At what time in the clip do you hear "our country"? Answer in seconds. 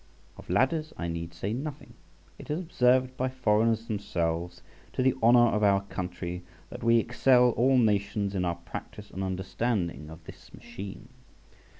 5.61-6.41